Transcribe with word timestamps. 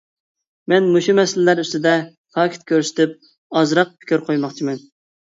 مەن 0.71 0.87
مۇشۇ 0.95 1.15
مەسىلىلەر 1.19 1.61
ئۈستىدە 1.65 1.93
پاكىت 2.39 2.67
كۆرسىتىپ 2.75 3.17
ئازراق 3.63 3.97
پىكىر 4.03 4.29
قويماقچىمەن. 4.29 4.87